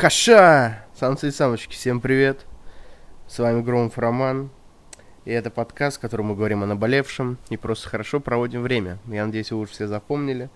Каша! 0.00 0.86
Самцы 0.94 1.28
и 1.28 1.30
самочки, 1.30 1.74
всем 1.74 2.00
привет! 2.00 2.46
С 3.28 3.38
вами 3.38 3.60
Громов 3.60 3.98
Роман. 3.98 4.48
И 5.26 5.30
это 5.30 5.50
подкаст, 5.50 5.98
в 5.98 6.00
котором 6.00 6.28
мы 6.28 6.36
говорим 6.36 6.62
о 6.62 6.66
наболевшем 6.66 7.36
и 7.50 7.58
просто 7.58 7.90
хорошо 7.90 8.18
проводим 8.18 8.62
время. 8.62 8.98
Я 9.08 9.26
надеюсь, 9.26 9.52
вы 9.52 9.58
уже 9.58 9.72
все 9.72 9.86
запомнили. 9.86 10.48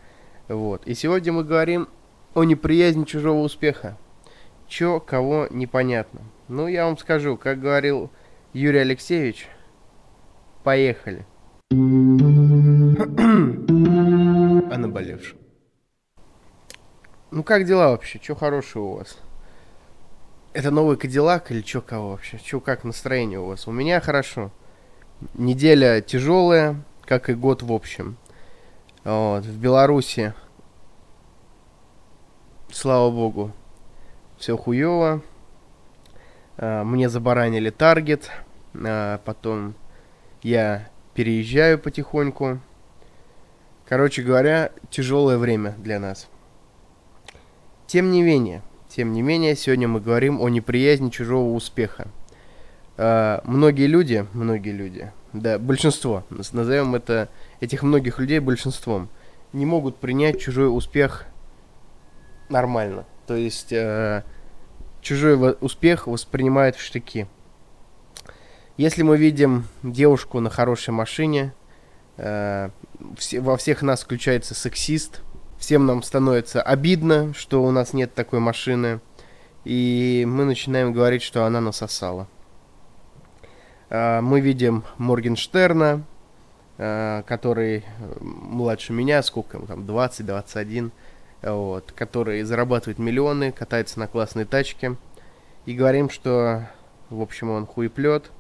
Вот. 0.49 0.87
И 0.87 0.95
сегодня 0.95 1.31
мы 1.35 1.45
говорим 1.45 1.91
о 2.33 2.45
неприязни 2.45 3.05
чужого 3.05 3.41
успеха. 3.41 3.99
Чё, 4.67 4.99
кого, 4.99 5.47
непонятно. 5.51 6.23
Ну, 6.49 6.67
я 6.67 6.87
вам 6.87 6.97
скажу, 6.97 7.37
как 7.37 7.61
говорил 7.61 8.11
Юрий 8.55 8.79
Алексеевич, 8.79 9.47
поехали. 10.63 11.27
о 11.71 11.75
наболевшем. 14.79 15.37
Ну, 17.31 17.43
как 17.43 17.67
дела 17.67 17.91
вообще? 17.91 18.19
Чё 18.19 18.35
хорошего 18.35 18.85
у 18.85 18.97
вас? 18.97 19.19
Это 20.55 20.71
новый 20.71 20.97
Кадиллак 20.97 21.51
или 21.51 21.63
чё 21.63 21.83
кого 21.83 22.11
вообще? 22.11 22.39
Чё, 22.39 22.61
как 22.61 22.85
настроение 22.85 23.41
у 23.41 23.47
вас? 23.47 23.67
У 23.67 23.73
меня 23.73 24.01
хорошо. 24.01 24.53
Неделя 25.35 26.01
тяжелая, 26.01 26.81
как 27.03 27.29
и 27.29 27.35
год 27.35 27.65
в 27.65 27.73
общем. 27.73 28.17
Вот, 29.03 29.45
в 29.45 29.59
Беларуси, 29.59 30.33
слава 32.71 33.11
богу, 33.11 33.51
все 34.39 34.57
хуево. 34.57 35.23
А, 36.57 36.85
мне 36.85 37.09
забаранили 37.09 37.71
таргет. 37.71 38.31
А, 38.75 39.19
потом 39.25 39.75
я 40.43 40.89
переезжаю 41.15 41.81
потихоньку. 41.81 42.61
Короче 43.89 44.23
говоря, 44.23 44.71
тяжелое 44.89 45.37
время 45.37 45.73
для 45.79 45.99
нас. 45.99 46.29
Тем 47.89 48.13
не 48.13 48.23
менее, 48.23 48.63
тем 48.95 49.13
не 49.13 49.23
менее, 49.23 49.57
сегодня 49.57 49.89
мы 49.89 50.01
говорим 50.01 50.41
о 50.41 50.49
неприязни 50.49 51.11
чужого 51.11 51.53
успеха. 51.53 52.07
Э, 52.97 53.41
многие 53.43 53.87
люди, 53.89 54.25
многие 54.35 54.71
люди, 54.71 55.11
да, 55.33 55.59
большинство, 55.59 56.25
назовем 56.31 56.95
это, 56.95 57.29
этих 57.59 57.83
многих 57.83 58.21
людей 58.21 58.39
большинством, 58.39 59.09
не 59.53 59.67
могут 59.67 59.97
принять 59.97 60.41
чужой 60.41 60.69
успех 60.69 61.27
нормально. 62.49 63.05
То 63.27 63.35
есть 63.35 63.73
э, 63.73 64.23
чужой 65.01 65.57
успех 65.61 66.07
воспринимают 66.07 66.77
в 66.77 66.81
штыки. 66.81 67.27
Если 68.77 69.03
мы 69.03 69.17
видим 69.17 69.67
девушку 69.83 70.39
на 70.39 70.51
хорошей 70.51 70.91
машине, 70.91 71.53
э, 72.17 72.71
во 73.41 73.57
всех 73.57 73.83
нас 73.83 74.05
включается 74.05 74.55
сексист– 74.55 75.21
всем 75.65 75.87
нам 75.87 76.03
становится 76.03 76.61
обидно, 76.61 77.33
что 77.33 77.65
у 77.65 77.71
нас 77.71 77.95
нет 77.95 78.13
такой 78.13 78.39
машины, 78.39 79.01
и 79.65 80.27
мы 80.29 80.45
начинаем 80.45 80.93
говорить, 80.93 81.23
что 81.23 81.47
она 81.47 81.63
насосала. 81.63 82.29
А, 83.89 84.21
мы 84.21 84.43
видим 84.43 84.85
Моргенштерна, 84.99 86.05
а, 86.77 87.23
который 87.23 87.83
младше 88.21 88.93
меня, 88.93 89.23
сколько 89.23 89.57
ему 89.57 89.67
там, 89.67 89.87
20-21, 89.87 90.91
вот, 91.41 91.93
который 91.93 92.43
зарабатывает 92.43 92.99
миллионы, 92.99 93.51
катается 93.51 93.99
на 93.99 94.07
классной 94.07 94.45
тачке, 94.45 94.97
и 95.65 95.73
говорим, 95.73 96.11
что, 96.11 96.69
в 97.09 97.23
общем, 97.23 97.49
он 97.49 97.65
хуеплет, 97.65 98.31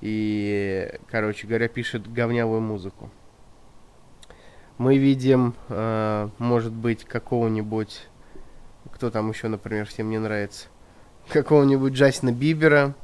и, 0.00 0.98
короче 1.12 1.46
говоря, 1.46 1.68
пишет 1.68 2.12
говнявую 2.12 2.60
музыку 2.60 3.08
мы 4.80 4.96
видим, 4.96 5.54
э, 5.68 6.30
может 6.38 6.72
быть, 6.72 7.04
какого-нибудь, 7.04 8.00
кто 8.90 9.10
там 9.10 9.28
еще, 9.28 9.48
например, 9.48 9.84
всем 9.84 10.08
не 10.08 10.16
нравится, 10.16 10.68
какого-нибудь 11.28 11.92
Джастина 11.92 12.32
Бибера, 12.32 12.94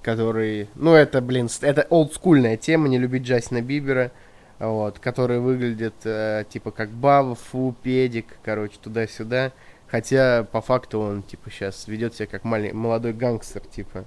который, 0.00 0.68
ну 0.76 0.94
это, 0.94 1.20
блин, 1.20 1.48
это 1.60 1.88
олдскульная 1.90 2.56
тема, 2.56 2.86
не 2.86 2.98
любить 2.98 3.24
Джастина 3.24 3.62
Бибера, 3.62 4.12
вот, 4.60 5.00
который 5.00 5.40
выглядит 5.40 5.94
э, 6.04 6.44
типа 6.48 6.70
как 6.70 6.90
Баба, 6.90 7.34
Фу, 7.34 7.74
Педик, 7.82 8.36
короче, 8.44 8.78
туда-сюда, 8.80 9.50
хотя 9.88 10.44
по 10.52 10.60
факту 10.60 11.00
он 11.00 11.24
типа 11.24 11.50
сейчас 11.50 11.88
ведет 11.88 12.14
себя 12.14 12.28
как 12.28 12.44
малень, 12.44 12.74
молодой 12.74 13.12
гангстер, 13.12 13.62
типа, 13.62 14.04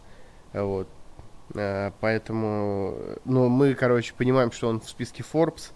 вот, 0.53 0.87
э, 1.55 1.91
поэтому, 1.99 2.97
ну 3.25 3.49
мы, 3.49 3.73
короче, 3.73 4.13
понимаем, 4.17 4.53
что 4.53 4.69
он 4.69 4.79
в 4.79 4.87
списке 4.87 5.25
Forbes, 5.29 5.73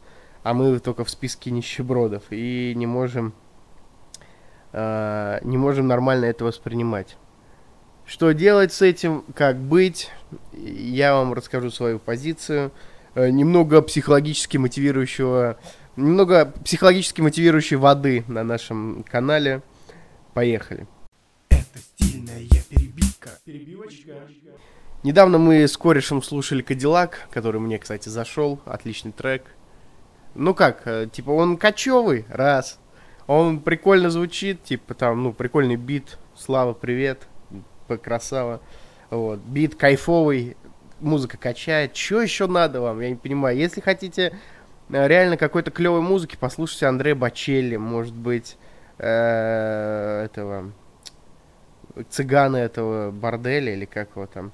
а 0.49 0.53
мы 0.55 0.79
только 0.79 1.05
в 1.05 1.11
списке 1.11 1.51
нищебродов 1.51 2.23
и 2.31 2.73
не 2.75 2.87
можем 2.87 3.33
э, 4.73 5.39
не 5.43 5.57
можем 5.57 5.87
нормально 5.87 6.25
это 6.25 6.43
воспринимать. 6.43 7.17
Что 8.07 8.31
делать 8.31 8.73
с 8.73 8.81
этим, 8.81 9.23
как 9.35 9.57
быть, 9.57 10.09
я 10.51 11.13
вам 11.13 11.33
расскажу 11.33 11.69
свою 11.69 11.99
позицию. 11.99 12.71
Э, 13.13 13.29
немного 13.29 13.83
психологически 13.83 14.57
мотивирующего, 14.57 15.59
немного 15.95 16.51
психологически 16.65 17.21
мотивирующей 17.21 17.77
воды 17.77 18.23
на 18.27 18.43
нашем 18.43 19.05
канале. 19.07 19.61
Поехали. 20.33 20.87
Это 21.49 21.77
стильная 21.77 22.41
перебивка. 22.71 23.29
Перебивочка. 23.45 24.13
Недавно 25.03 25.37
мы 25.37 25.67
с 25.67 25.77
корешем 25.77 26.23
слушали 26.23 26.63
Кадиллак, 26.63 27.27
который 27.29 27.61
мне, 27.61 27.77
кстати, 27.77 28.09
зашел. 28.09 28.59
Отличный 28.65 29.11
трек. 29.11 29.43
Ну 30.35 30.53
как, 30.53 30.85
э, 30.85 31.07
типа 31.11 31.31
он 31.31 31.57
кочевый, 31.57 32.25
раз. 32.29 32.79
Он 33.27 33.59
прикольно 33.59 34.09
звучит, 34.09 34.63
типа 34.63 34.93
там, 34.93 35.23
ну, 35.23 35.33
прикольный 35.33 35.75
бит. 35.75 36.17
Слава, 36.35 36.73
привет, 36.73 37.27
красава. 38.01 38.61
Вот, 39.09 39.39
бит 39.39 39.75
кайфовый, 39.75 40.57
музыка 40.99 41.37
качает. 41.37 41.95
Что 41.95 42.21
еще 42.21 42.47
надо 42.47 42.81
вам, 42.81 43.01
я 43.01 43.09
не 43.09 43.15
понимаю. 43.15 43.57
Если 43.57 43.81
хотите 43.81 44.37
э, 44.89 45.07
реально 45.07 45.37
какой-то 45.37 45.71
клевой 45.71 46.01
музыки, 46.01 46.37
послушайте 46.39 46.87
Андрея 46.87 47.15
Бачелли, 47.15 47.75
может 47.75 48.15
быть, 48.15 48.57
э, 48.97 50.23
этого 50.25 50.71
цыгана 52.09 52.57
этого 52.57 53.11
борделя 53.11 53.73
или 53.73 53.85
как 53.85 54.09
его 54.15 54.25
там. 54.27 54.51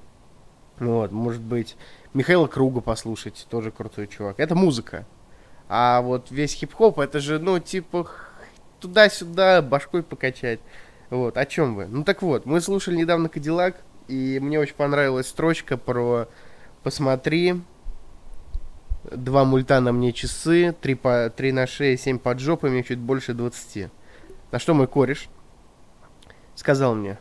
Вот, 0.78 1.12
может 1.12 1.42
быть, 1.42 1.76
Михаила 2.12 2.46
Круга 2.46 2.80
послушать, 2.80 3.46
тоже 3.48 3.70
крутой 3.70 4.06
чувак. 4.06 4.38
Это 4.38 4.54
музыка. 4.54 5.06
А 5.68 6.00
вот 6.00 6.30
весь 6.30 6.54
хип-хоп, 6.54 6.98
это 6.98 7.20
же, 7.20 7.38
ну, 7.38 7.58
типа, 7.58 8.08
туда-сюда 8.80 9.62
башкой 9.62 10.02
покачать. 10.02 10.60
Вот, 11.10 11.36
о 11.36 11.46
чем 11.46 11.74
вы? 11.74 11.86
Ну 11.86 12.04
так 12.04 12.22
вот, 12.22 12.46
мы 12.46 12.60
слушали 12.60 12.96
недавно 12.96 13.28
Кадиллак, 13.28 13.76
и 14.08 14.38
мне 14.40 14.58
очень 14.58 14.74
понравилась 14.74 15.28
строчка 15.28 15.76
про 15.76 16.28
«Посмотри, 16.82 17.62
два 19.04 19.44
мульта 19.44 19.80
на 19.80 19.92
мне 19.92 20.12
часы, 20.12 20.74
три, 20.80 20.94
по, 20.94 21.30
три 21.34 21.52
на 21.52 21.66
шее, 21.66 21.96
семь 21.96 22.18
под 22.18 22.40
жопами, 22.40 22.82
чуть 22.82 22.98
больше 22.98 23.34
двадцати». 23.34 23.88
На 24.52 24.58
что 24.58 24.74
мой 24.74 24.86
кореш 24.86 25.28
сказал 26.54 26.94
мне, 26.94 27.18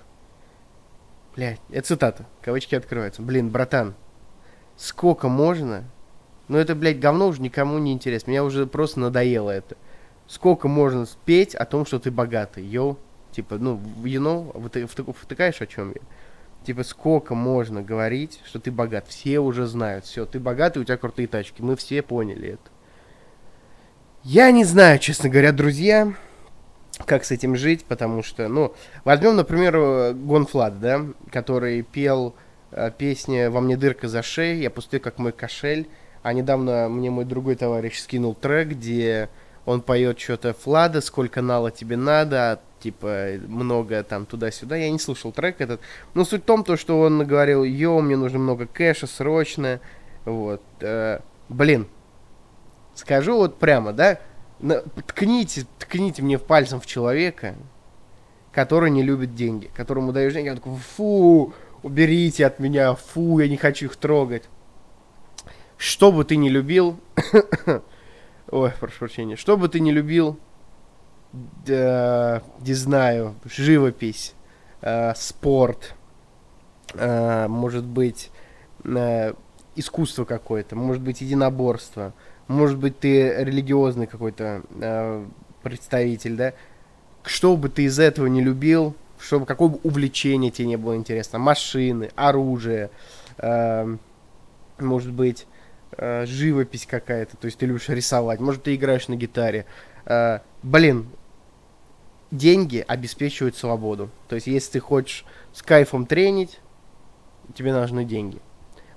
блядь, 1.36 1.60
это 1.70 1.88
цитата, 1.88 2.26
кавычки 2.42 2.76
открываются, 2.76 3.22
блин, 3.22 3.50
братан, 3.50 3.96
сколько 4.78 5.28
можно 5.28 5.84
ну 6.48 6.58
это, 6.58 6.76
блядь, 6.76 7.00
говно 7.00 7.28
уже 7.28 7.42
никому 7.42 7.78
не 7.80 7.92
интересно. 7.92 8.32
Меня 8.32 8.44
уже 8.44 8.68
просто 8.68 9.00
надоело 9.00 9.50
это. 9.50 9.76
Сколько 10.28 10.68
можно 10.68 11.06
спеть 11.06 11.56
о 11.56 11.66
том, 11.66 11.86
что 11.86 12.00
ты 12.00 12.12
богатый, 12.12 12.64
йоу? 12.64 12.98
Типа, 13.32 13.58
ну, 13.58 13.82
you 14.04 14.20
know, 14.20 14.70
ты 14.70 14.88
втыкаешь 14.88 15.62
о 15.62 15.68
чем 15.68 15.90
я? 15.90 16.02
Типа, 16.66 16.84
сколько 16.84 17.36
можно 17.36 17.82
говорить, 17.84 18.42
что 18.46 18.60
ты 18.60 18.72
богат? 18.72 19.08
Все 19.08 19.40
уже 19.40 19.68
знают, 19.68 20.06
все, 20.06 20.26
ты 20.26 20.40
богатый, 20.40 20.80
у 20.80 20.84
тебя 20.84 20.98
крутые 20.98 21.28
тачки. 21.28 21.62
Мы 21.62 21.76
все 21.76 22.02
поняли 22.02 22.54
это. 22.54 22.72
Я 24.24 24.50
не 24.50 24.64
знаю, 24.64 24.98
честно 24.98 25.30
говоря, 25.30 25.52
друзья, 25.52 26.14
как 27.06 27.26
с 27.26 27.32
этим 27.32 27.56
жить, 27.56 27.86
потому 27.86 28.24
что, 28.24 28.48
ну, 28.48 28.74
возьмем, 29.04 29.36
например, 29.36 30.14
Гонфлад, 30.16 30.80
да, 30.80 31.06
который 31.32 31.84
пел 31.84 32.34
э, 32.72 32.90
песни 32.98 33.48
«Во 33.48 33.62
мне 33.62 33.78
дырка 33.78 34.08
за 34.08 34.24
шеей», 34.24 34.64
«Я 34.64 34.72
пустой, 34.72 35.00
как 35.00 35.20
мой 35.20 35.32
кошель», 35.32 35.88
а 36.26 36.34
недавно 36.34 36.90
мне 36.90 37.12
мой 37.12 37.24
другой 37.24 37.56
товарищ 37.56 38.00
скинул 38.00 38.34
трек, 38.34 38.70
где 38.70 39.30
он 39.64 39.84
поет 39.84 40.20
что-то 40.20 40.56
Флада, 40.56 41.02
сколько 41.02 41.44
нала 41.44 41.70
тебе 41.70 41.98
надо, 41.98 42.62
типа 42.80 43.34
много 43.48 44.02
там 44.02 44.26
туда-сюда. 44.26 44.76
Я 44.76 44.90
не 44.90 44.98
слушал 44.98 45.32
трек 45.32 45.62
этот. 45.62 45.82
Но 46.16 46.26
суть 46.26 46.42
в 46.42 46.46
том, 46.46 46.64
то, 46.64 46.78
что 46.78 47.00
он 47.00 47.28
говорил, 47.28 47.64
йоу, 47.64 48.02
мне 48.02 48.18
нужно 48.18 48.40
много 48.40 48.66
кэша, 48.66 49.06
срочно. 49.06 49.80
Вот. 50.26 50.64
Э, 50.80 51.20
блин, 51.48 51.86
скажу 52.96 53.38
вот 53.38 53.60
прямо, 53.60 53.94
да, 53.94 54.18
ткните, 55.06 55.68
ткните 55.78 56.24
мне 56.24 56.40
пальцем 56.40 56.82
в 56.82 56.88
человека, 56.88 57.54
который 58.52 58.90
не 58.90 59.04
любит 59.04 59.36
деньги, 59.36 59.70
которому 59.76 60.12
даешь 60.12 60.34
деньги, 60.34 60.50
он 60.50 60.56
такой, 60.56 60.76
фу, 60.78 61.54
уберите 61.84 62.48
от 62.48 62.58
меня, 62.58 62.96
фу, 62.96 63.38
я 63.38 63.48
не 63.48 63.58
хочу 63.58 63.86
их 63.86 63.96
трогать 63.96 64.46
что 65.78 66.12
бы 66.12 66.24
ты 66.24 66.36
ни 66.36 66.50
любил, 66.50 67.00
ой, 68.52 68.72
прошу 68.80 69.00
прощения, 69.00 69.36
что 69.36 69.58
бы 69.58 69.68
ты 69.68 69.80
ни 69.80 69.92
любил, 69.92 70.40
да, 71.66 72.42
не 72.62 72.74
знаю, 72.74 73.36
живопись, 73.46 74.34
э, 74.82 75.14
спорт, 75.16 75.96
э, 76.94 77.48
может 77.48 77.84
быть 77.84 78.32
э, 78.84 79.34
искусство 79.76 80.26
какое-то, 80.26 80.76
может 80.76 81.04
быть 81.04 81.22
единоборство, 81.22 82.14
может 82.48 82.78
быть 82.78 83.00
ты 83.00 83.44
религиозный 83.44 84.08
какой-то 84.08 84.62
э, 84.80 85.26
представитель, 85.62 86.36
да, 86.36 86.54
что 87.24 87.58
бы 87.58 87.70
ты 87.70 87.84
из 87.84 88.00
этого 88.00 88.28
не 88.28 88.42
любил, 88.42 88.96
чтобы 89.20 89.46
какое 89.46 89.70
бы 89.70 89.80
увлечение 89.84 90.52
тебе 90.52 90.68
не 90.68 90.78
было 90.78 90.96
интересно, 90.96 91.40
машины, 91.40 92.12
оружие, 92.16 92.92
э, 93.38 93.98
может 94.80 95.12
быть 95.12 95.48
э, 95.98 96.26
живопись 96.26 96.86
какая-то, 96.86 97.38
то 97.38 97.46
есть 97.46 97.58
ты 97.58 97.66
любишь 97.66 97.90
рисовать, 97.90 98.40
может 98.40 98.64
ты 98.64 98.76
играешь 98.76 99.08
на 99.08 99.16
гитаре, 99.16 99.66
э, 100.06 100.40
блин, 100.64 101.08
деньги 102.32 102.84
обеспечивают 102.88 103.56
свободу, 103.56 104.10
то 104.28 104.36
есть 104.36 104.48
если 104.48 104.74
ты 104.74 104.80
хочешь 104.80 105.26
с 105.54 105.62
кайфом 105.62 106.06
тренить, 106.06 106.60
тебе 107.54 107.74
нужны 107.74 108.06
деньги. 108.06 108.40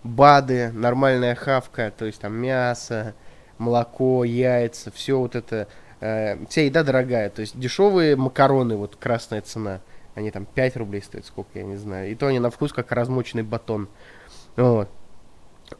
БАДы, 0.04 0.70
нормальная 0.72 1.34
хавка, 1.34 1.92
то 1.96 2.04
есть 2.04 2.20
там 2.20 2.34
мясо, 2.34 3.14
молоко, 3.58 4.24
яйца, 4.24 4.90
все 4.90 5.18
вот 5.18 5.34
это, 5.34 5.68
э, 6.00 6.44
вся 6.46 6.62
еда 6.62 6.82
дорогая, 6.82 7.30
то 7.30 7.40
есть 7.40 7.58
дешевые 7.58 8.16
макароны, 8.16 8.76
вот 8.76 8.96
красная 8.96 9.42
цена, 9.42 9.80
они 10.14 10.30
там 10.30 10.46
5 10.46 10.76
рублей 10.76 11.02
стоят, 11.02 11.26
сколько, 11.26 11.58
я 11.58 11.64
не 11.64 11.76
знаю, 11.76 12.10
и 12.10 12.14
то 12.14 12.26
они 12.26 12.38
на 12.38 12.50
вкус 12.50 12.72
как 12.72 12.92
размоченный 12.92 13.42
батон, 13.42 13.88
вот. 14.56 14.88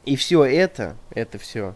И 0.05 0.17
все 0.17 0.45
это, 0.45 0.97
это 1.11 1.39
все, 1.39 1.75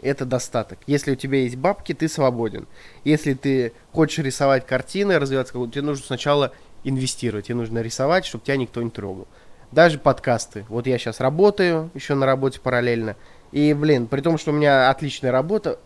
это 0.00 0.24
достаток. 0.24 0.78
Если 0.86 1.12
у 1.12 1.16
тебя 1.16 1.38
есть 1.38 1.56
бабки, 1.56 1.94
ты 1.94 2.08
свободен. 2.08 2.66
Если 3.04 3.34
ты 3.34 3.72
хочешь 3.92 4.24
рисовать 4.24 4.66
картины, 4.66 5.18
развиваться, 5.18 5.52
тебе 5.52 5.82
нужно 5.82 6.04
сначала 6.04 6.52
инвестировать, 6.84 7.46
тебе 7.46 7.56
нужно 7.56 7.80
рисовать, 7.80 8.24
чтобы 8.24 8.44
тебя 8.44 8.56
никто 8.56 8.82
не 8.82 8.90
трогал. 8.90 9.28
Даже 9.70 9.98
подкасты. 9.98 10.66
Вот 10.68 10.86
я 10.86 10.98
сейчас 10.98 11.20
работаю, 11.20 11.90
еще 11.94 12.14
на 12.14 12.26
работе 12.26 12.60
параллельно. 12.60 13.16
И, 13.52 13.72
блин, 13.74 14.06
при 14.06 14.20
том, 14.20 14.38
что 14.38 14.50
у 14.50 14.54
меня 14.54 14.90
отличная 14.90 15.32
работа, 15.32 15.78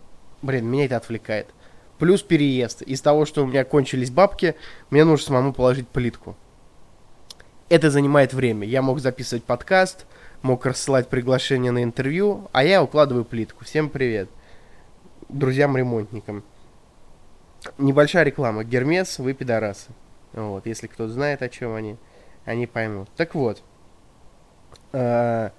блин, 0.42 0.66
меня 0.66 0.86
это 0.86 0.96
отвлекает. 0.96 1.46
Плюс 1.98 2.22
переезд. 2.22 2.82
Из 2.82 3.00
того, 3.00 3.26
что 3.26 3.44
у 3.44 3.46
меня 3.46 3.64
кончились 3.64 4.10
бабки, 4.10 4.56
мне 4.90 5.04
нужно 5.04 5.26
самому 5.26 5.52
положить 5.52 5.88
плитку. 5.88 6.36
Это 7.68 7.90
занимает 7.90 8.32
время. 8.32 8.66
Я 8.66 8.82
мог 8.82 9.00
записывать 9.00 9.44
подкаст, 9.44 10.06
мог 10.42 10.66
рассылать 10.66 11.08
приглашение 11.08 11.72
на 11.72 11.82
интервью, 11.82 12.48
а 12.52 12.64
я 12.64 12.82
укладываю 12.82 13.24
плитку. 13.24 13.64
Всем 13.64 13.88
привет. 13.88 14.28
Друзьям-ремонтникам. 15.28 16.44
Небольшая 17.78 18.24
реклама. 18.24 18.64
Гермес, 18.64 19.18
вы 19.18 19.34
пидорасы. 19.34 19.90
Вот, 20.32 20.66
если 20.66 20.86
кто 20.86 21.08
знает, 21.08 21.42
о 21.42 21.48
чем 21.48 21.74
они, 21.74 21.96
они 22.44 22.66
поймут. 22.66 23.08
Так 23.16 23.34
вот, 23.34 23.62
э, 24.92 25.50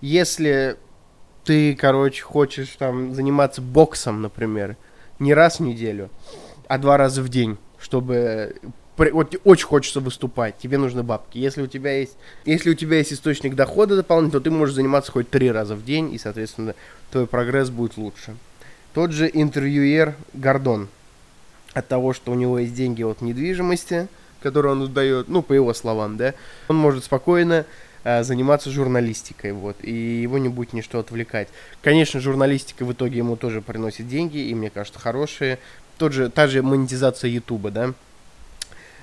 если 0.00 0.76
ты, 1.44 1.74
короче, 1.74 2.22
хочешь 2.22 2.76
там 2.78 3.14
заниматься 3.14 3.60
боксом, 3.60 4.22
например, 4.22 4.76
не 5.18 5.34
раз 5.34 5.58
в 5.58 5.62
неделю, 5.62 6.10
а 6.68 6.78
два 6.78 6.96
раза 6.96 7.22
в 7.22 7.28
день, 7.28 7.58
чтобы 7.78 8.56
вот 8.98 9.36
очень 9.44 9.66
хочется 9.66 10.00
выступать, 10.00 10.58
тебе 10.58 10.78
нужны 10.78 11.02
бабки. 11.02 11.38
Если 11.38 11.62
у 11.62 11.66
тебя 11.66 11.98
есть, 11.98 12.16
если 12.44 12.70
у 12.70 12.74
тебя 12.74 12.98
есть 12.98 13.12
источник 13.12 13.54
дохода 13.54 13.96
дополнительно, 13.96 14.40
то 14.40 14.44
ты 14.44 14.50
можешь 14.50 14.74
заниматься 14.74 15.12
хоть 15.12 15.30
три 15.30 15.50
раза 15.50 15.74
в 15.74 15.84
день, 15.84 16.12
и, 16.12 16.18
соответственно, 16.18 16.74
твой 17.10 17.26
прогресс 17.26 17.70
будет 17.70 17.96
лучше. 17.96 18.36
Тот 18.94 19.12
же 19.12 19.30
интервьюер 19.32 20.14
Гордон, 20.34 20.88
от 21.74 21.88
того, 21.88 22.12
что 22.12 22.32
у 22.32 22.34
него 22.34 22.58
есть 22.58 22.74
деньги 22.74 23.02
от 23.02 23.20
недвижимости, 23.20 24.08
которые 24.42 24.72
он 24.72 24.82
отдает, 24.82 25.28
ну, 25.28 25.42
по 25.42 25.52
его 25.52 25.72
словам, 25.74 26.16
да, 26.16 26.34
он 26.68 26.76
может 26.76 27.04
спокойно 27.04 27.64
Э, 28.04 28.22
заниматься 28.22 28.70
журналистикой, 28.70 29.52
вот, 29.52 29.76
и 29.82 29.92
его 29.92 30.38
не 30.38 30.48
будет 30.48 30.72
ничто 30.72 31.00
отвлекать. 31.00 31.48
Конечно, 31.82 32.20
журналистика 32.20 32.84
в 32.84 32.92
итоге 32.92 33.18
ему 33.18 33.36
тоже 33.36 33.60
приносит 33.60 34.08
деньги, 34.08 34.38
и 34.38 34.54
мне 34.54 34.70
кажется, 34.70 35.00
хорошие. 35.00 35.58
Тот 35.98 36.12
же, 36.12 36.30
та 36.30 36.46
же 36.46 36.62
монетизация 36.62 37.28
Ютуба, 37.28 37.70
да, 37.70 37.92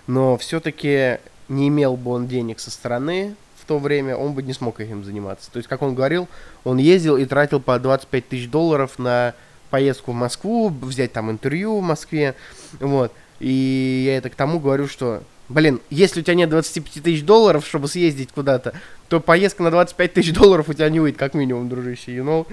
но 0.08 0.38
все-таки 0.38 1.20
не 1.48 1.68
имел 1.68 1.96
бы 1.96 2.12
он 2.12 2.28
денег 2.28 2.60
со 2.60 2.72
стороны 2.72 3.36
в 3.58 3.66
то 3.66 3.80
время, 3.80 4.16
он 4.16 4.34
бы 4.34 4.44
не 4.44 4.54
смог 4.54 4.80
этим 4.80 5.04
заниматься. 5.04 5.52
То 5.52 5.58
есть, 5.58 5.68
как 5.68 5.82
он 5.82 5.96
говорил, 5.96 6.28
он 6.64 6.78
ездил 6.78 7.18
и 7.18 7.26
тратил 7.26 7.60
по 7.60 7.80
25 7.80 8.28
тысяч 8.28 8.50
долларов 8.50 9.00
на 9.00 9.34
поездку 9.70 10.12
в 10.12 10.16
Москву, 10.16 10.70
взять 10.70 11.14
там 11.14 11.32
интервью 11.32 11.80
в 11.80 11.84
Москве, 11.84 12.36
вот. 12.80 13.12
И 13.40 14.04
я 14.06 14.18
это 14.18 14.30
к 14.30 14.36
тому 14.36 14.60
говорю, 14.60 14.88
что 14.88 15.24
Блин, 15.48 15.80
если 15.92 16.22
у 16.22 16.24
тебя 16.24 16.34
нет 16.34 16.50
25 16.50 17.04
тысяч 17.04 17.24
долларов, 17.24 17.66
чтобы 17.68 17.88
съездить 17.88 18.32
куда-то, 18.32 18.74
то 19.10 19.20
поездка 19.20 19.62
на 19.62 19.70
25 19.70 20.14
тысяч 20.14 20.34
долларов 20.34 20.70
у 20.70 20.74
тебя 20.74 20.90
не 20.90 21.00
выйдет, 21.00 21.20
как 21.20 21.36
минимум, 21.36 21.70
дружище, 21.70 22.16
you 22.16 22.24
know? 22.24 22.48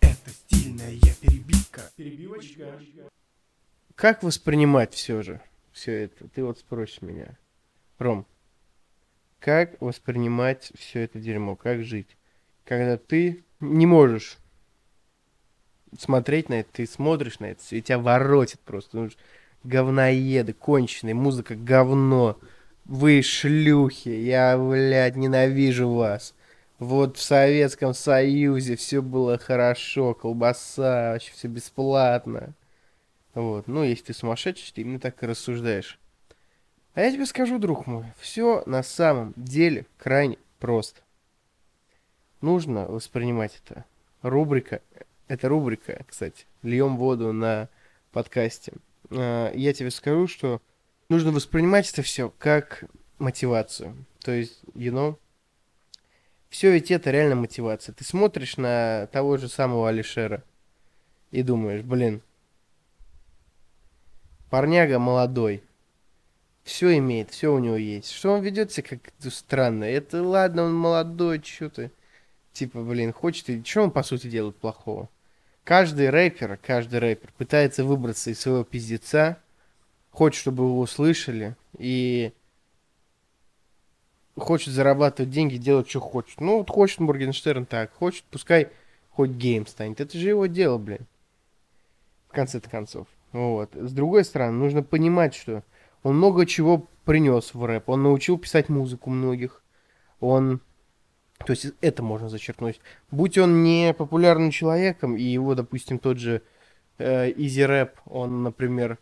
Это 0.00 0.30
стильная 0.30 0.94
перебивка. 1.20 1.82
Перебивочка. 1.96 2.64
Как 3.94 4.22
воспринимать 4.22 4.94
все 4.94 5.22
же 5.22 5.40
все 5.72 6.04
это? 6.04 6.28
Ты 6.28 6.44
вот 6.44 6.58
спросишь 6.58 7.02
меня. 7.02 7.36
Ром, 7.98 8.26
как 9.40 9.80
воспринимать 9.80 10.72
все 10.76 11.00
это 11.00 11.18
дерьмо? 11.18 11.56
Как 11.56 11.84
жить? 11.84 12.16
Когда 12.64 12.96
ты 12.96 13.44
не 13.60 13.86
можешь 13.86 14.38
смотреть 15.98 16.48
на 16.48 16.54
это, 16.54 16.68
ты 16.72 16.86
смотришь 16.86 17.38
на 17.38 17.46
это 17.46 17.62
и 17.70 17.80
тебя 17.80 17.98
воротит 17.98 18.60
просто 18.60 19.10
говноеды, 19.64 20.52
конченые, 20.52 21.14
музыка 21.14 21.54
говно. 21.54 22.38
Вы 22.84 23.22
шлюхи, 23.22 24.08
я, 24.08 24.56
блядь, 24.58 25.16
ненавижу 25.16 25.90
вас. 25.90 26.34
Вот 26.78 27.16
в 27.16 27.22
Советском 27.22 27.92
Союзе 27.92 28.76
все 28.76 29.02
было 29.02 29.36
хорошо, 29.38 30.14
колбаса, 30.14 31.12
вообще 31.12 31.32
все 31.32 31.48
бесплатно. 31.48 32.54
Вот, 33.38 33.68
ну, 33.68 33.84
если 33.84 34.06
ты 34.06 34.14
сумасшедший, 34.14 34.72
ты 34.74 34.80
именно 34.80 34.98
так 34.98 35.22
и 35.22 35.26
рассуждаешь. 35.26 36.00
А 36.94 37.02
я 37.02 37.12
тебе 37.12 37.24
скажу, 37.24 37.60
друг 37.60 37.86
мой, 37.86 38.04
все 38.18 38.64
на 38.66 38.82
самом 38.82 39.32
деле 39.36 39.86
крайне 39.96 40.38
просто. 40.58 41.02
Нужно 42.40 42.86
воспринимать 42.86 43.62
это. 43.64 43.84
Рубрика, 44.22 44.82
это 45.28 45.48
рубрика, 45.48 46.04
кстати, 46.08 46.46
льем 46.64 46.96
воду 46.96 47.32
на 47.32 47.68
подкасте. 48.10 48.72
Э, 49.10 49.52
я 49.54 49.72
тебе 49.72 49.92
скажу, 49.92 50.26
что 50.26 50.60
нужно 51.08 51.30
воспринимать 51.30 51.92
это 51.92 52.02
все 52.02 52.32
как 52.40 52.82
мотивацию. 53.20 54.04
То 54.18 54.32
есть, 54.32 54.58
you 54.74 54.90
know, 54.90 55.16
все 56.48 56.72
ведь 56.72 56.90
это 56.90 57.12
реально 57.12 57.36
мотивация. 57.36 57.94
Ты 57.94 58.02
смотришь 58.02 58.56
на 58.56 59.06
того 59.12 59.36
же 59.36 59.48
самого 59.48 59.88
Алишера 59.88 60.42
и 61.30 61.44
думаешь, 61.44 61.82
блин, 61.82 62.20
парняга 64.50 64.98
молодой, 64.98 65.62
все 66.64 66.98
имеет, 66.98 67.30
все 67.30 67.52
у 67.52 67.58
него 67.58 67.76
есть. 67.76 68.10
Что 68.12 68.32
он 68.32 68.42
ведет 68.42 68.70
себя 68.72 68.86
как-то 68.88 69.30
странно. 69.30 69.84
Это 69.84 70.22
ладно, 70.22 70.64
он 70.64 70.74
молодой, 70.74 71.42
что 71.42 71.70
ты. 71.70 71.90
Типа, 72.52 72.82
блин, 72.82 73.12
хочет, 73.12 73.48
и 73.48 73.64
что 73.64 73.82
он 73.82 73.90
по 73.90 74.02
сути 74.02 74.28
делает 74.28 74.56
плохого? 74.56 75.08
Каждый 75.64 76.10
рэпер, 76.10 76.58
каждый 76.62 76.98
рэпер 76.98 77.32
пытается 77.36 77.84
выбраться 77.84 78.30
из 78.30 78.40
своего 78.40 78.64
пиздеца, 78.64 79.38
хочет, 80.10 80.40
чтобы 80.40 80.64
его 80.64 80.80
услышали, 80.80 81.56
и 81.78 82.32
хочет 84.36 84.72
зарабатывать 84.72 85.30
деньги, 85.30 85.56
делать, 85.56 85.88
что 85.88 86.00
хочет. 86.00 86.40
Ну, 86.40 86.58
вот 86.58 86.70
хочет 86.70 87.00
Моргенштерн 87.00 87.66
так, 87.66 87.92
хочет, 87.94 88.24
пускай 88.30 88.68
хоть 89.10 89.30
геем 89.30 89.66
станет. 89.66 90.00
Это 90.00 90.16
же 90.16 90.28
его 90.28 90.46
дело, 90.46 90.78
блин. 90.78 91.06
В 92.28 92.32
конце-то 92.32 92.68
концов. 92.70 93.06
Вот. 93.32 93.70
С 93.74 93.92
другой 93.92 94.24
стороны, 94.24 94.52
нужно 94.52 94.82
понимать, 94.82 95.34
что 95.34 95.62
он 96.02 96.16
много 96.16 96.46
чего 96.46 96.86
принес 97.04 97.54
в 97.54 97.64
рэп. 97.64 97.88
Он 97.88 98.02
научил 98.02 98.38
писать 98.38 98.68
музыку 98.68 99.10
многих. 99.10 99.62
Он 100.20 100.60
то 101.44 101.52
есть 101.52 101.66
это 101.80 102.02
можно 102.02 102.28
зачеркнуть. 102.28 102.80
Будь 103.10 103.38
он 103.38 103.62
не 103.62 103.94
популярным 103.94 104.50
человеком, 104.50 105.16
и 105.16 105.22
его, 105.22 105.54
допустим, 105.54 105.98
тот 105.98 106.18
же 106.18 106.42
э, 106.98 107.30
Easy 107.30 107.66
Rap, 107.66 107.90
он, 108.06 108.42
например, 108.42 108.98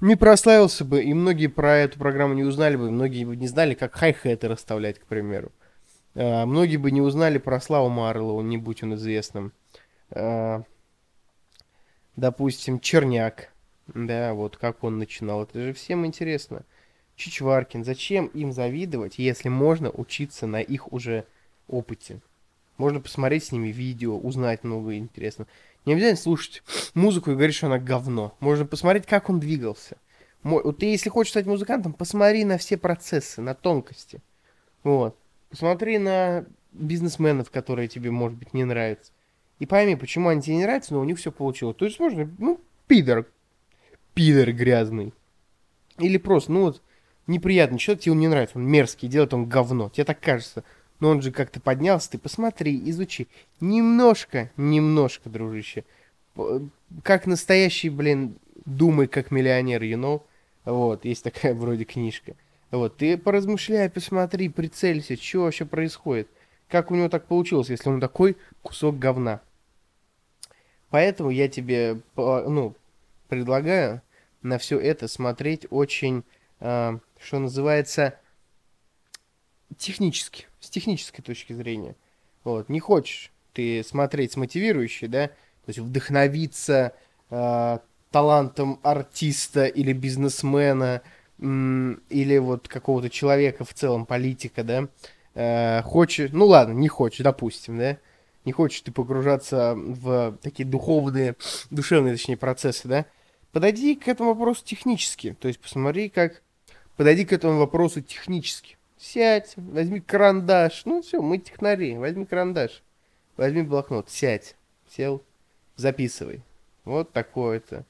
не 0.00 0.16
прославился 0.16 0.84
бы, 0.84 1.02
и 1.02 1.12
многие 1.12 1.48
про 1.48 1.76
эту 1.76 1.98
программу 1.98 2.34
не 2.34 2.44
узнали 2.44 2.76
бы, 2.76 2.90
многие 2.90 3.24
бы 3.24 3.36
не 3.36 3.48
знали, 3.48 3.74
как 3.74 3.94
хай-хеты 3.94 4.48
расставлять, 4.48 4.98
к 4.98 5.06
примеру. 5.06 5.52
Э, 6.14 6.44
многие 6.44 6.76
бы 6.76 6.90
не 6.90 7.00
узнали 7.00 7.38
про 7.38 7.60
Славу 7.60 7.88
Марлоу, 7.88 8.40
не 8.42 8.58
будь 8.58 8.82
он 8.82 8.94
известным. 8.94 9.52
Э, 10.10 10.62
допустим, 12.16 12.80
Черняк, 12.80 13.51
да, 13.88 14.34
вот 14.34 14.56
как 14.56 14.84
он 14.84 14.98
начинал, 14.98 15.42
это 15.42 15.60
же 15.60 15.72
всем 15.72 16.06
интересно. 16.06 16.62
Чичваркин, 17.16 17.84
зачем 17.84 18.26
им 18.26 18.52
завидовать, 18.52 19.18
если 19.18 19.48
можно 19.48 19.90
учиться 19.90 20.46
на 20.46 20.60
их 20.60 20.92
уже 20.92 21.26
опыте. 21.68 22.20
Можно 22.78 23.00
посмотреть 23.00 23.44
с 23.44 23.52
ними 23.52 23.68
видео, 23.68 24.18
узнать 24.18 24.64
много 24.64 24.96
интересного. 24.96 25.48
Не 25.84 25.92
обязательно 25.92 26.20
слушать 26.20 26.62
музыку 26.94 27.30
и 27.30 27.34
говорить, 27.34 27.54
что 27.54 27.66
она 27.66 27.78
говно. 27.78 28.34
Можно 28.40 28.66
посмотреть, 28.66 29.06
как 29.06 29.28
он 29.28 29.40
двигался. 29.40 29.96
Вот 30.42 30.78
ты, 30.78 30.86
если 30.86 31.10
хочешь 31.10 31.30
стать 31.30 31.46
музыкантом, 31.46 31.92
посмотри 31.92 32.44
на 32.44 32.58
все 32.58 32.76
процессы, 32.76 33.40
на 33.40 33.54
тонкости. 33.54 34.20
Вот. 34.82 35.16
Посмотри 35.50 35.98
на 35.98 36.44
бизнесменов, 36.72 37.50
которые 37.50 37.88
тебе, 37.88 38.10
может 38.10 38.38
быть, 38.38 38.54
не 38.54 38.64
нравятся. 38.64 39.12
И 39.58 39.66
пойми, 39.66 39.94
почему 39.94 40.28
они 40.28 40.42
тебе 40.42 40.56
не 40.56 40.64
нравятся, 40.64 40.94
но 40.94 41.00
у 41.00 41.04
них 41.04 41.18
все 41.18 41.30
получилось. 41.30 41.76
То 41.76 41.84
есть, 41.84 42.00
можно, 42.00 42.28
ну, 42.38 42.60
пидор. 42.86 43.26
Пидор 44.14 44.52
грязный. 44.52 45.12
Или 45.98 46.16
просто, 46.18 46.52
ну 46.52 46.62
вот, 46.62 46.82
неприятный 47.26 47.78
человек, 47.78 48.02
тебе 48.02 48.12
он 48.12 48.20
не 48.20 48.28
нравится, 48.28 48.58
он 48.58 48.64
мерзкий, 48.64 49.08
делает 49.08 49.34
он 49.34 49.46
говно. 49.46 49.90
Тебе 49.90 50.04
так 50.04 50.20
кажется. 50.20 50.64
Но 51.00 51.10
он 51.10 51.20
же 51.20 51.32
как-то 51.32 51.60
поднялся, 51.60 52.10
ты 52.10 52.18
посмотри, 52.18 52.80
изучи. 52.90 53.26
Немножко, 53.60 54.50
немножко, 54.56 55.28
дружище. 55.28 55.84
Как 57.02 57.26
настоящий, 57.26 57.90
блин, 57.90 58.36
думай 58.64 59.08
как 59.08 59.30
миллионер, 59.30 59.82
you 59.82 59.98
know. 59.98 60.22
Вот, 60.64 61.04
есть 61.04 61.24
такая 61.24 61.54
вроде 61.56 61.84
книжка. 61.84 62.34
Вот, 62.70 62.96
ты 62.96 63.18
поразмышляй, 63.18 63.90
посмотри, 63.90 64.48
прицелься, 64.48 65.16
что 65.16 65.40
вообще 65.40 65.64
происходит. 65.64 66.28
Как 66.68 66.90
у 66.90 66.94
него 66.94 67.08
так 67.08 67.26
получилось, 67.26 67.68
если 67.68 67.90
он 67.90 68.00
такой 68.00 68.36
кусок 68.62 68.98
говна. 68.98 69.40
Поэтому 70.88 71.30
я 71.30 71.48
тебе, 71.48 72.00
ну, 72.16 72.74
предлагаю 73.32 74.02
на 74.42 74.58
все 74.58 74.78
это 74.78 75.08
смотреть 75.08 75.66
очень, 75.70 76.22
э, 76.60 76.98
что 77.18 77.38
называется, 77.38 78.18
технически, 79.78 80.48
с 80.60 80.68
технической 80.68 81.24
точки 81.24 81.54
зрения. 81.54 81.96
Вот, 82.44 82.68
не 82.68 82.78
хочешь 82.78 83.32
ты 83.54 83.82
смотреть 83.84 84.32
смотивирующий, 84.32 85.08
да, 85.08 85.28
то 85.28 85.68
есть 85.68 85.78
вдохновиться 85.78 86.92
э, 87.30 87.78
талантом 88.10 88.80
артиста 88.82 89.64
или 89.64 89.94
бизнесмена, 89.94 91.00
или 91.38 92.36
вот 92.36 92.68
какого-то 92.68 93.08
человека 93.08 93.64
в 93.64 93.72
целом, 93.72 94.04
политика, 94.04 94.62
да, 94.62 94.88
э, 95.34 95.80
хочешь, 95.84 96.32
ну 96.32 96.44
ладно, 96.44 96.74
не 96.74 96.88
хочешь, 96.88 97.24
допустим, 97.24 97.78
да, 97.78 97.96
не 98.44 98.52
хочешь 98.52 98.82
ты 98.82 98.92
погружаться 98.92 99.72
в 99.74 100.36
такие 100.42 100.68
духовные, 100.68 101.36
душевные, 101.70 102.12
точнее, 102.12 102.36
процессы, 102.36 102.86
да, 102.86 103.06
подойди 103.52 103.94
к 103.94 104.08
этому 104.08 104.30
вопросу 104.34 104.64
технически, 104.64 105.36
то 105.38 105.48
есть 105.48 105.60
посмотри, 105.60 106.08
как, 106.08 106.42
подойди 106.96 107.24
к 107.24 107.32
этому 107.32 107.58
вопросу 107.58 108.00
технически, 108.00 108.76
сядь, 108.98 109.54
возьми 109.56 110.00
карандаш, 110.00 110.84
ну 110.84 111.02
все, 111.02 111.22
мы 111.22 111.38
технари, 111.38 111.96
возьми 111.96 112.26
карандаш, 112.26 112.82
возьми 113.36 113.62
блокнот, 113.62 114.10
сядь, 114.10 114.56
сел, 114.88 115.22
записывай, 115.76 116.42
вот 116.84 117.12
такое-то, 117.12 117.84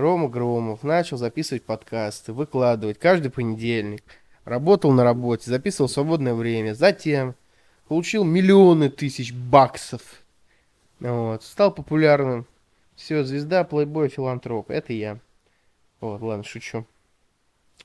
Рома 0.00 0.28
Громов 0.28 0.82
начал 0.82 1.16
записывать 1.16 1.64
подкасты, 1.64 2.32
выкладывать. 2.32 2.98
Каждый 2.98 3.30
понедельник. 3.30 4.02
Работал 4.44 4.92
на 4.92 5.04
работе, 5.04 5.50
записывал 5.50 5.88
свободное 5.88 6.34
время. 6.34 6.74
Затем 6.74 7.34
получил 7.88 8.24
миллионы 8.24 8.88
тысяч 8.88 9.32
баксов. 9.32 10.02
Вот, 11.00 11.42
стал 11.42 11.72
популярным. 11.72 12.46
Все, 13.00 13.24
звезда, 13.24 13.64
плейбой, 13.64 14.10
филантроп. 14.10 14.70
Это 14.70 14.92
я. 14.92 15.18
Вот, 16.02 16.20
ладно, 16.20 16.44
шучу. 16.44 16.84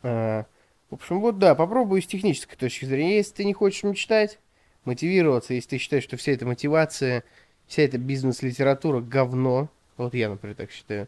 А, 0.03 0.45
в 0.89 0.95
общем, 0.95 1.21
вот 1.21 1.39
да, 1.39 1.55
попробуй 1.55 2.01
с 2.01 2.05
технической 2.05 2.57
точки 2.57 2.83
зрения. 2.83 3.15
Если 3.15 3.35
ты 3.35 3.45
не 3.45 3.53
хочешь 3.53 3.83
мечтать, 3.83 4.39
мотивироваться, 4.83 5.53
если 5.53 5.69
ты 5.69 5.77
считаешь, 5.77 6.03
что 6.03 6.17
вся 6.17 6.33
эта 6.33 6.45
мотивация, 6.45 7.23
вся 7.65 7.83
эта 7.83 7.97
бизнес-литература 7.97 8.99
говно, 8.99 9.69
вот 9.95 10.13
я, 10.13 10.27
например, 10.27 10.57
так 10.57 10.69
считаю, 10.69 11.07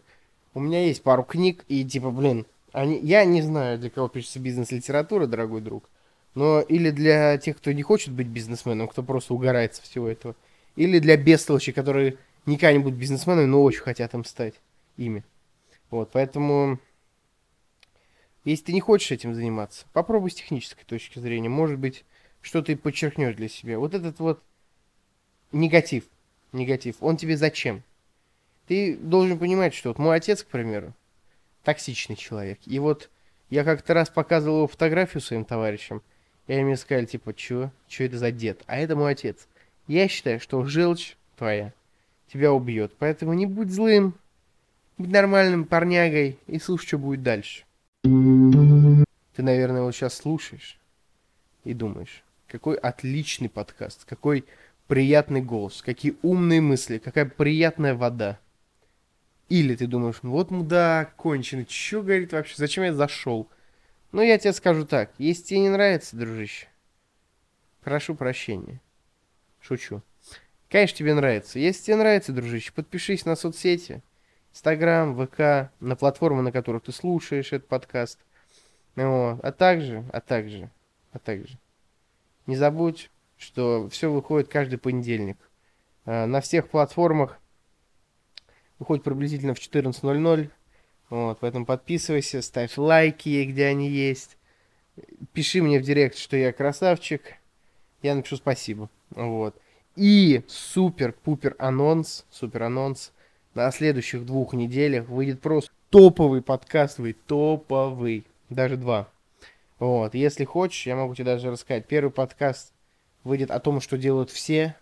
у 0.54 0.62
меня 0.62 0.86
есть 0.86 1.04
пару 1.04 1.24
книг, 1.24 1.66
и 1.68 1.84
типа, 1.84 2.10
блин, 2.10 2.46
они, 2.72 3.00
я 3.00 3.26
не 3.26 3.42
знаю, 3.42 3.78
для 3.78 3.90
кого 3.90 4.08
пишется 4.08 4.40
бизнес-литература, 4.40 5.28
дорогой 5.28 5.60
друг, 5.60 5.84
но 6.34 6.62
или 6.62 6.92
для 6.92 7.38
тех, 7.40 7.58
кто 7.58 7.74
не 7.74 7.84
хочет 7.84 8.14
быть 8.14 8.28
бизнесменом, 8.28 8.88
кто 8.88 9.04
просто 9.04 9.34
угорает 9.34 9.76
со 9.76 9.82
всего 9.82 10.08
этого, 10.08 10.34
или 10.78 11.00
для 11.00 11.18
бестолочей, 11.18 11.74
которые 11.74 12.18
никогда 12.48 12.74
не 12.74 12.80
будут 12.80 12.98
бизнесменами, 12.98 13.46
но 13.46 13.62
очень 13.62 13.82
хотят 13.82 14.14
им 14.16 14.26
стать 14.26 14.56
ими. 14.96 15.24
Вот, 15.92 16.10
поэтому, 16.12 16.80
если 18.44 18.66
ты 18.66 18.74
не 18.74 18.82
хочешь 18.82 19.12
этим 19.12 19.36
заниматься, 19.36 19.86
попробуй 19.94 20.32
с 20.32 20.36
технической 20.36 20.84
точки 20.86 21.20
зрения. 21.20 21.50
Может 21.50 21.78
быть, 21.78 22.04
что 22.42 22.62
ты 22.62 22.76
подчеркнешь 22.76 23.36
для 23.36 23.50
себя. 23.50 23.78
Вот 23.78 23.94
этот 23.94 24.20
вот 24.20 24.42
негатив, 25.52 26.06
негатив, 26.52 26.96
он 27.02 27.18
тебе 27.18 27.38
зачем? 27.38 27.84
Ты 28.68 28.98
должен 28.98 29.40
понимать, 29.40 29.74
что 29.74 29.90
вот 29.90 30.00
мой 30.00 30.18
отец, 30.18 30.44
к 30.44 30.48
примеру, 30.48 30.94
токсичный 31.64 32.16
человек. 32.16 32.60
И 32.66 32.80
вот 32.80 33.10
я 33.50 33.64
как-то 33.64 33.94
раз 33.94 34.10
показывал 34.10 34.58
его 34.58 34.68
фотографию 34.68 35.22
своим 35.22 35.46
товарищам, 35.46 36.02
и 36.48 36.54
они 36.54 36.64
мне 36.64 36.78
сказали, 36.78 37.06
типа, 37.06 37.34
чё? 37.34 37.72
Чё 37.88 38.06
это 38.06 38.18
за 38.18 38.32
дед? 38.32 38.64
А 38.68 38.78
это 38.78 38.96
мой 38.96 39.12
отец. 39.14 39.48
Я 39.88 40.08
считаю, 40.08 40.40
что 40.40 40.64
желчь 40.66 41.16
твоя 41.38 41.74
тебя 42.32 42.52
убьет. 42.52 42.94
Поэтому 43.00 43.34
не 43.34 43.46
будь 43.46 43.72
злым, 43.72 44.14
будь 44.98 45.10
нормальным 45.10 45.66
парнягой 45.66 46.40
и 46.48 46.60
слушай, 46.60 46.88
что 46.88 46.98
будет 46.98 47.24
дальше. 47.24 47.64
Ты, 48.04 49.44
наверное, 49.44 49.84
вот 49.84 49.94
сейчас 49.94 50.16
слушаешь 50.16 50.80
и 51.64 51.74
думаешь, 51.74 52.24
какой 52.48 52.76
отличный 52.76 53.50
подкаст, 53.50 54.06
какой 54.06 54.46
приятный 54.88 55.42
голос, 55.42 55.82
какие 55.82 56.16
умные 56.22 56.62
мысли, 56.62 56.98
какая 56.98 57.26
приятная 57.26 57.94
вода. 57.94 58.40
Или 59.50 59.76
ты 59.76 59.88
думаешь, 59.88 60.20
ну 60.24 60.32
вот 60.32 60.52
мудак, 60.52 61.16
конченый, 61.16 61.66
чё 61.66 62.02
говорит 62.02 62.34
вообще, 62.34 62.56
зачем 62.58 62.84
я 62.84 62.94
зашел? 62.94 63.48
Ну, 64.12 64.22
я 64.22 64.38
тебе 64.38 64.54
скажу 64.54 64.86
так, 64.86 65.12
если 65.18 65.44
тебе 65.44 65.60
не 65.62 65.70
нравится, 65.70 66.16
дружище, 66.16 66.68
прошу 67.82 68.16
прощения. 68.16 68.82
Шучу. 69.62 70.02
Конечно, 70.70 70.98
тебе 70.98 71.14
нравится. 71.14 71.60
Если 71.60 71.84
тебе 71.84 71.96
нравится, 71.96 72.34
дружище, 72.34 72.74
подпишись 72.74 73.26
на 73.26 73.36
соцсети. 73.36 74.04
Инстаграм, 74.52 75.16
ВК, 75.16 75.72
на 75.80 75.96
платформы, 75.96 76.42
на 76.42 76.52
которых 76.52 76.84
ты 76.84 76.92
слушаешь 76.92 77.54
этот 77.54 77.68
подкаст. 77.68 78.20
Вот. 78.96 79.40
А 79.44 79.52
также, 79.52 80.04
а 80.12 80.20
также, 80.20 80.70
а 81.12 81.20
также. 81.20 81.58
Не 82.48 82.56
забудь, 82.56 83.10
что 83.38 83.88
все 83.90 84.12
выходит 84.12 84.50
каждый 84.50 84.78
понедельник. 84.78 85.38
А, 86.06 86.26
на 86.26 86.42
всех 86.42 86.70
платформах 86.70 87.40
выходит 88.80 89.04
приблизительно 89.04 89.54
в 89.54 89.60
14.00. 89.60 90.50
Вот, 91.10 91.38
поэтому 91.40 91.66
подписывайся, 91.66 92.42
ставь 92.42 92.78
лайки, 92.78 93.46
где 93.46 93.68
они 93.68 93.90
есть. 93.90 94.38
Пиши 95.32 95.62
мне 95.62 95.80
в 95.80 95.84
директ, 95.84 96.18
что 96.18 96.36
я 96.36 96.52
красавчик. 96.52 97.36
Я 98.02 98.16
напишу 98.16 98.36
спасибо. 98.36 98.90
Вот. 99.12 99.56
И 99.98 100.44
супер-пупер 100.48 101.56
анонс, 101.60 102.26
супер 102.30 102.64
анонс. 102.64 103.12
На 103.54 103.70
следующих 103.72 104.26
двух 104.26 104.54
неделях 104.54 105.10
выйдет 105.10 105.42
просто 105.42 105.72
топовый 105.90 106.42
подкаст, 106.42 107.00
выйдет 107.00 107.26
топовый. 107.26 108.26
Даже 108.50 108.78
два. 108.78 109.10
Вот, 109.80 110.16
если 110.16 110.46
хочешь, 110.46 110.88
я 110.88 110.96
могу 110.96 111.14
тебе 111.16 111.26
даже 111.26 111.52
рассказать. 111.52 111.88
Первый 111.88 112.12
подкаст 112.12 112.72
выйдет 113.26 113.52
о 113.52 113.60
том, 113.60 113.82
что 113.82 113.98
делают 113.98 114.30
все 114.30 114.76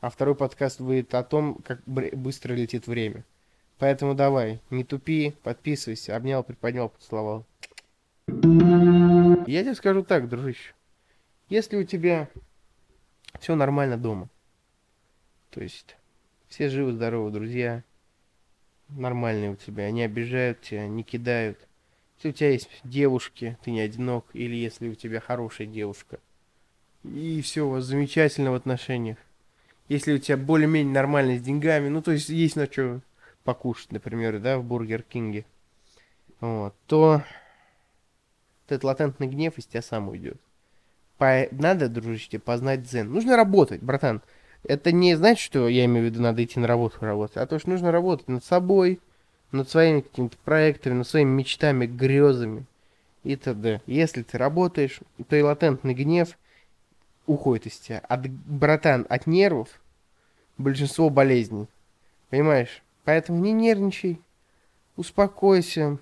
а 0.00 0.10
второй 0.10 0.34
подкаст 0.34 0.80
выйдет 0.80 1.14
о 1.14 1.24
том, 1.24 1.56
как 1.64 1.82
быстро 1.84 2.54
летит 2.54 2.86
время. 2.86 3.24
Поэтому 3.78 4.14
давай, 4.14 4.60
не 4.70 4.84
тупи, 4.84 5.34
подписывайся, 5.42 6.16
обнял, 6.16 6.42
приподнял, 6.42 6.88
поцеловал. 6.88 7.44
Я 8.28 9.62
тебе 9.62 9.74
скажу 9.74 10.02
так, 10.02 10.28
дружище. 10.28 10.74
Если 11.48 11.76
у 11.76 11.84
тебя 11.84 12.28
все 13.40 13.54
нормально 13.54 13.96
дома, 13.96 14.28
то 15.56 15.62
есть 15.62 15.96
все 16.48 16.68
живы, 16.68 16.92
здоровы, 16.92 17.30
друзья, 17.30 17.82
нормальные 18.90 19.52
у 19.52 19.56
тебя, 19.56 19.84
они 19.84 20.02
обижают 20.02 20.60
тебя, 20.60 20.86
не 20.86 21.02
кидают. 21.02 21.58
Если 22.18 22.28
у 22.28 22.32
тебя 22.32 22.50
есть 22.50 22.68
девушки, 22.84 23.56
ты 23.64 23.70
не 23.70 23.80
одинок, 23.80 24.26
или 24.34 24.54
если 24.54 24.90
у 24.90 24.94
тебя 24.94 25.18
хорошая 25.18 25.66
девушка, 25.66 26.20
и 27.04 27.40
все 27.40 27.62
у 27.62 27.70
вас 27.70 27.84
замечательно 27.84 28.52
в 28.52 28.54
отношениях, 28.54 29.16
если 29.88 30.12
у 30.12 30.18
тебя 30.18 30.36
более-менее 30.36 30.92
нормально 30.92 31.38
с 31.38 31.40
деньгами, 31.40 31.88
ну, 31.88 32.02
то 32.02 32.12
есть 32.12 32.28
есть 32.28 32.56
на 32.56 32.66
что 32.66 33.00
покушать, 33.42 33.92
например, 33.92 34.38
да, 34.40 34.58
в 34.58 34.64
Бургер 34.64 35.04
Кинге, 35.04 35.46
вот, 36.40 36.74
то 36.86 37.22
этот 38.66 38.84
латентный 38.84 39.26
гнев 39.26 39.56
из 39.56 39.64
тебя 39.64 39.80
сам 39.80 40.10
уйдет. 40.10 40.38
По... 41.16 41.48
Надо, 41.50 41.88
дружище, 41.88 42.38
познать 42.38 42.82
дзен. 42.82 43.10
Нужно 43.10 43.36
работать, 43.36 43.80
братан. 43.80 44.20
Это 44.64 44.92
не 44.92 45.14
значит, 45.14 45.44
что 45.44 45.68
я 45.68 45.84
имею 45.84 46.06
в 46.06 46.10
виду, 46.10 46.22
надо 46.22 46.42
идти 46.44 46.58
на 46.58 46.66
работу 46.66 46.98
работать, 47.00 47.36
а 47.36 47.46
то, 47.46 47.58
что 47.58 47.70
нужно 47.70 47.92
работать 47.92 48.28
над 48.28 48.44
собой, 48.44 49.00
над 49.52 49.68
своими 49.68 50.00
какими-то 50.00 50.36
проектами, 50.44 50.94
над 50.94 51.08
своими 51.08 51.30
мечтами, 51.30 51.86
грезами 51.86 52.64
и 53.22 53.36
т.д. 53.36 53.80
Если 53.86 54.22
ты 54.22 54.38
работаешь, 54.38 55.00
то 55.28 55.36
и 55.36 55.42
латентный 55.42 55.94
гнев 55.94 56.36
уходит 57.26 57.66
из 57.66 57.78
тебя. 57.78 57.98
От, 58.08 58.28
братан, 58.28 59.06
от 59.08 59.26
нервов 59.26 59.68
большинство 60.58 61.10
болезней. 61.10 61.66
Понимаешь? 62.30 62.82
Поэтому 63.04 63.40
не 63.40 63.52
нервничай, 63.52 64.20
успокойся, 64.96 65.98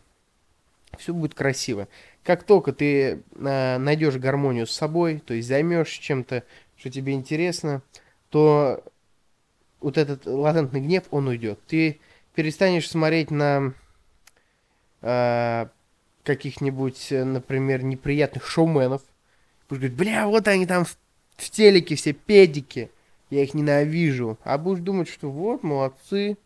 Все 0.98 1.12
будет 1.12 1.34
красиво. 1.34 1.88
Как 2.22 2.44
только 2.44 2.72
ты 2.72 3.22
э, 3.34 3.78
найдешь 3.78 4.16
гармонию 4.16 4.66
с 4.66 4.70
собой, 4.70 5.22
то 5.24 5.34
есть 5.34 5.48
займешь 5.48 5.90
чем-то, 5.90 6.44
что 6.76 6.90
тебе 6.90 7.12
интересно, 7.12 7.82
то 8.34 8.82
вот 9.80 9.96
этот 9.96 10.26
латентный 10.26 10.80
гнев, 10.80 11.04
он 11.12 11.28
уйдет. 11.28 11.60
Ты 11.68 12.00
перестанешь 12.34 12.90
смотреть 12.90 13.30
на 13.30 13.74
э, 15.02 15.66
каких-нибудь, 16.24 17.12
например, 17.12 17.84
неприятных 17.84 18.44
шоуменов. 18.44 19.02
Будешь 19.68 19.82
говорить, 19.82 19.96
бля, 19.96 20.26
вот 20.26 20.48
они 20.48 20.66
там 20.66 20.84
в, 20.84 20.96
в 21.36 21.48
телеке 21.48 21.94
все 21.94 22.12
педики, 22.12 22.90
я 23.30 23.44
их 23.44 23.54
ненавижу. 23.54 24.36
А 24.42 24.58
будешь 24.58 24.82
думать, 24.82 25.08
что 25.08 25.30
вот, 25.30 25.62
молодцы, 25.62 26.36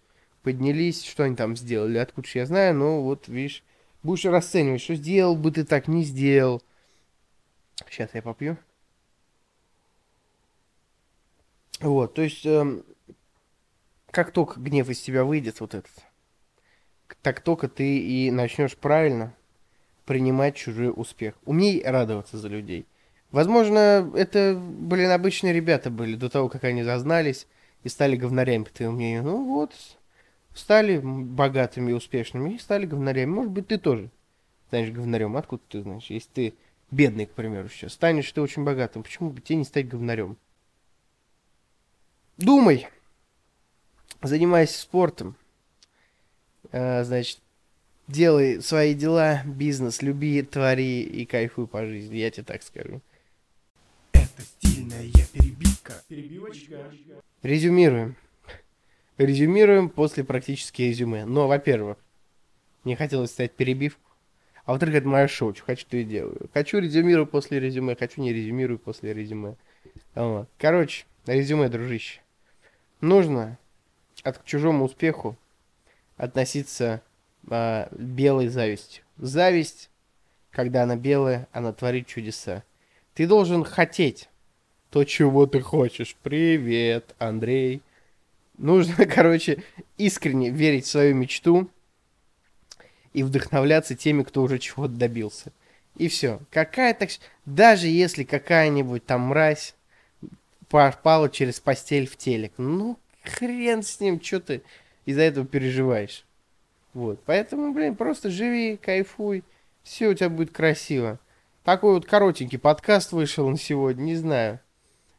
поднялись, 0.42 1.02
что 1.02 1.22
они 1.22 1.36
там 1.36 1.56
сделали, 1.56 1.96
откуда 1.96 2.28
я 2.34 2.44
знаю, 2.44 2.74
но 2.74 3.02
вот, 3.02 3.28
видишь, 3.28 3.62
будешь 4.02 4.26
расценивать, 4.26 4.82
что 4.82 4.94
сделал 4.94 5.36
бы 5.36 5.52
ты 5.52 5.64
так, 5.64 5.88
не 5.88 6.04
сделал. 6.04 6.62
Сейчас 7.88 8.10
я 8.12 8.20
попью. 8.20 8.58
Вот, 11.80 12.14
то 12.14 12.22
есть, 12.22 12.44
эм, 12.44 12.84
как 14.10 14.32
только 14.32 14.60
гнев 14.60 14.88
из 14.88 15.00
тебя 15.00 15.24
выйдет, 15.24 15.60
вот 15.60 15.74
этот, 15.74 15.92
так 17.22 17.40
только 17.40 17.68
ты 17.68 17.98
и 17.98 18.30
начнешь 18.30 18.76
правильно 18.76 19.34
принимать 20.04 20.56
чужой 20.56 20.92
успех. 20.94 21.34
Умей 21.44 21.82
радоваться 21.84 22.38
за 22.38 22.48
людей. 22.48 22.86
Возможно, 23.30 24.10
это, 24.16 24.58
блин, 24.58 25.10
обычные 25.10 25.52
ребята 25.52 25.90
были 25.90 26.16
до 26.16 26.30
того, 26.30 26.48
как 26.48 26.64
они 26.64 26.82
зазнались 26.82 27.46
и 27.84 27.88
стали 27.88 28.16
говнарями, 28.16 28.64
по 28.64 28.70
твоему. 28.70 29.22
Ну 29.22 29.44
вот, 29.44 29.74
стали 30.54 30.98
богатыми 30.98 31.90
и 31.90 31.94
успешными 31.94 32.54
и 32.54 32.58
стали 32.58 32.86
говнарями. 32.86 33.30
Может 33.30 33.52
быть, 33.52 33.68
ты 33.68 33.78
тоже 33.78 34.10
станешь 34.68 34.90
говнарем. 34.90 35.36
Откуда 35.36 35.62
ты 35.68 35.82
знаешь? 35.82 36.06
Если 36.08 36.30
ты 36.30 36.54
бедный, 36.90 37.26
к 37.26 37.32
примеру, 37.32 37.68
сейчас, 37.68 37.92
станешь 37.92 38.32
ты 38.32 38.40
очень 38.40 38.64
богатым, 38.64 39.02
почему 39.02 39.30
бы 39.30 39.40
тебе 39.40 39.56
не 39.56 39.64
стать 39.64 39.88
говнарем? 39.88 40.38
Думай. 42.38 42.88
Занимайся 44.22 44.80
спортом. 44.80 45.36
А, 46.72 47.04
значит, 47.04 47.38
делай 48.08 48.62
свои 48.62 48.94
дела, 48.94 49.42
бизнес, 49.44 50.00
люби, 50.00 50.42
твори 50.42 51.02
и 51.02 51.26
кайфуй 51.26 51.66
по 51.66 51.84
жизни, 51.84 52.16
я 52.16 52.30
тебе 52.30 52.44
так 52.44 52.62
скажу. 52.62 53.00
Это 54.12 54.42
стильная 54.42 55.04
перебивка. 55.32 56.02
Перебивочка. 56.08 56.90
Резюмируем 57.42 58.16
резюмируем 59.18 59.88
после 59.88 60.24
практически 60.24 60.82
резюме. 60.82 61.24
Но, 61.24 61.48
во-первых, 61.48 61.98
мне 62.84 62.96
хотелось 62.96 63.30
стать 63.30 63.52
перебивку. 63.52 64.00
А 64.64 64.72
во-вторых, 64.72 64.96
это 64.96 65.08
мое 65.08 65.28
шоу, 65.28 65.54
что 65.54 65.64
хочу, 65.64 65.86
то 65.88 65.96
и 65.96 66.04
делаю. 66.04 66.48
Хочу 66.52 66.78
резюмирую 66.78 67.26
после 67.26 67.58
резюме, 67.58 67.96
хочу 67.96 68.20
не 68.20 68.32
резюмирую 68.32 68.78
после 68.78 69.12
резюме. 69.12 69.56
Вот. 70.14 70.48
Короче, 70.58 71.06
резюме, 71.26 71.68
дружище. 71.68 72.20
Нужно 73.00 73.58
от 74.24 74.38
к 74.38 74.44
чужому 74.44 74.84
успеху 74.84 75.36
относиться 76.16 77.02
а, 77.48 77.88
белой 77.92 78.48
завистью. 78.48 79.04
Зависть, 79.18 79.88
когда 80.50 80.82
она 80.82 80.96
белая, 80.96 81.48
она 81.52 81.72
творит 81.72 82.06
чудеса. 82.06 82.64
Ты 83.14 83.26
должен 83.26 83.64
хотеть 83.64 84.28
то, 84.90 85.04
чего 85.04 85.46
ты 85.46 85.60
хочешь. 85.60 86.16
Привет, 86.22 87.14
Андрей. 87.18 87.82
Нужно, 88.56 89.06
короче, 89.14 89.62
искренне 89.96 90.50
верить 90.50 90.86
в 90.86 90.90
свою 90.90 91.14
мечту 91.14 91.70
и 93.12 93.22
вдохновляться 93.22 93.94
теми, 93.94 94.24
кто 94.24 94.42
уже 94.42 94.58
чего-то 94.58 94.94
добился. 94.94 95.52
И 95.96 96.08
все. 96.08 96.40
Какая-то... 96.50 97.08
Даже 97.46 97.86
если 97.86 98.24
какая-нибудь 98.24 99.06
там 99.06 99.22
мразь 99.22 99.74
попала 100.68 101.28
через 101.30 101.60
постель 101.60 102.06
в 102.06 102.16
телек, 102.16 102.52
ну, 102.56 102.98
хрен 103.22 103.82
с 103.82 104.00
ним, 104.00 104.20
что 104.20 104.40
ты 104.40 104.62
из-за 105.04 105.22
этого 105.22 105.46
переживаешь. 105.46 106.24
Вот. 106.94 107.20
Поэтому, 107.24 107.72
блин, 107.72 107.96
просто 107.96 108.30
живи, 108.30 108.76
кайфуй. 108.76 109.44
Все 109.82 110.08
у 110.08 110.14
тебя 110.14 110.28
будет 110.28 110.50
красиво. 110.50 111.18
Такой 111.64 111.94
вот 111.94 112.06
коротенький 112.06 112.58
подкаст 112.58 113.12
вышел 113.12 113.48
на 113.48 113.58
сегодня, 113.58 114.02
не 114.02 114.16
знаю. 114.16 114.60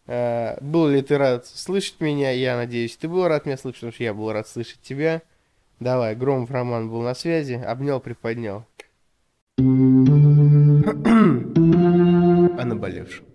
Э, 0.08 0.58
был 0.62 0.88
ли 0.88 1.02
ты 1.02 1.18
рад 1.18 1.46
слышать 1.46 2.00
меня? 2.02 2.32
Я 2.32 2.56
надеюсь, 2.58 2.98
ты 2.98 3.08
был 3.08 3.28
рад 3.28 3.46
меня 3.46 3.58
слышать, 3.58 3.82
потому 3.82 3.94
что 3.94 4.04
я 4.04 4.14
был 4.14 4.32
рад 4.32 4.48
слышать 4.48 4.82
тебя. 4.82 5.22
Давай, 5.80 6.16
Громов 6.16 6.52
Роман 6.52 6.90
был 6.90 7.02
на 7.02 7.14
связи, 7.16 7.54
обнял, 7.54 8.00
приподнял. 8.00 8.66
О 9.58 9.62
наболевшем. 12.66 13.29